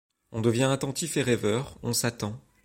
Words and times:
On 0.31 0.41
devient 0.41 0.63
attentif 0.63 1.15
et 1.17 1.21
rêveur, 1.21 1.77
on 1.83 1.93
s'attend 1.93 2.39